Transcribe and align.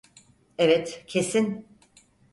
Evet, 0.57 1.03
kesin. 1.07 1.67